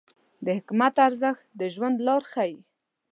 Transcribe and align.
د 0.45 0.47
حکمت 0.57 0.95
ارزښت 1.07 1.43
د 1.59 1.61
ژوند 1.73 1.97
لار 2.07 2.23
ښیي. 2.31 2.55